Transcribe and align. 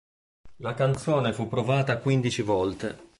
La 0.55 0.73
canzone 0.73 1.31
fu 1.31 1.47
provata 1.47 1.99
quindici 1.99 2.41
volte. 2.41 2.97